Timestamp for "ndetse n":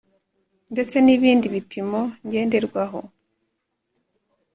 0.73-1.07